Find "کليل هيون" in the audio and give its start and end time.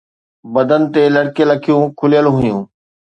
1.99-2.61